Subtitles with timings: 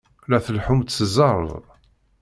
[0.29, 1.65] La tleḥḥumt s zzerb!